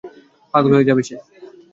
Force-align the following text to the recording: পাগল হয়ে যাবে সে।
পাগল 0.53 0.71
হয়ে 0.75 0.87
যাবে 0.89 1.01
সে। 1.07 1.15